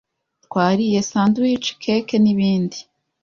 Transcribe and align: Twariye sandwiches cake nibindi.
Twariye 0.45 0.99
sandwiches 1.09 1.77
cake 1.83 2.15
nibindi. 2.21 2.77